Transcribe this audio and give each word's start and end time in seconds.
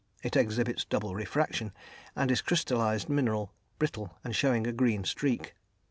It 0.23 0.35
exhibits 0.35 0.83
double 0.83 1.13
refraction, 1.13 1.73
and 2.15 2.31
is 2.31 2.39
a 2.39 2.43
crystallised 2.43 3.07
mineral, 3.07 3.53
brittle, 3.77 4.17
and 4.23 4.35
showing 4.35 4.65
a 4.65 4.71
green 4.73 5.03
streak. 5.03 5.53